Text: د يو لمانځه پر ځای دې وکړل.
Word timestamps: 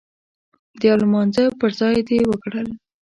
د 0.79 0.81
يو 0.89 0.97
لمانځه 1.01 1.43
پر 1.59 1.71
ځای 1.79 1.97
دې 2.09 2.19
وکړل. 2.29 2.67